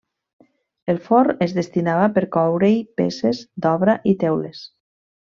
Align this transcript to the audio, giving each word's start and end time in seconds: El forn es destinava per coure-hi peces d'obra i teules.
El 0.93 0.99
forn 1.07 1.43
es 1.47 1.51
destinava 1.57 2.07
per 2.15 2.23
coure-hi 2.37 2.79
peces 3.01 3.43
d'obra 3.67 3.97
i 4.13 4.19
teules. 4.25 4.65